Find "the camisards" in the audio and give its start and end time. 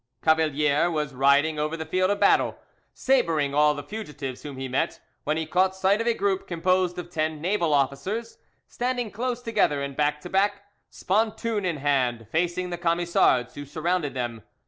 12.71-13.53